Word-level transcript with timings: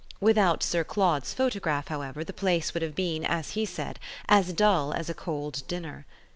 Without 0.19 0.63
Sir 0.63 0.83
Claude's 0.83 1.31
photograph, 1.31 1.89
however, 1.89 2.23
the 2.23 2.33
place 2.33 2.73
would 2.73 2.81
have 2.81 2.95
been, 2.95 3.23
as 3.23 3.51
he 3.51 3.67
said, 3.67 3.99
as 4.27 4.51
dull 4.51 4.93
as 4.93 5.11
a 5.11 5.13
cold 5.13 5.61
dinner. 5.67 6.07